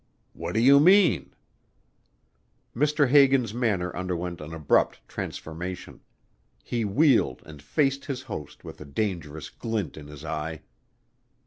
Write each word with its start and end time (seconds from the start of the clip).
"What 0.33 0.53
do 0.55 0.59
you 0.59 0.79
mean?" 0.79 1.35
Mr. 2.75 3.07
Hagan's 3.07 3.53
manner 3.53 3.95
underwent 3.95 4.41
an 4.41 4.51
abrupt 4.51 5.07
transformation. 5.07 5.99
He 6.63 6.83
wheeled 6.83 7.43
and 7.45 7.61
faced 7.61 8.05
his 8.05 8.23
host 8.23 8.63
with 8.63 8.81
a 8.81 8.85
dangerous 8.85 9.51
glint 9.51 9.97
in 9.97 10.07
his 10.07 10.25
eye. 10.25 10.61